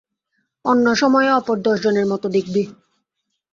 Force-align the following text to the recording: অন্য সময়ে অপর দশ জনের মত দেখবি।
অন্য 0.65 0.85
সময়ে 0.95 1.29
অপর 1.31 1.57
দশ 1.61 1.77
জনের 1.83 2.05
মত 2.05 2.23
দেখবি। 2.35 2.63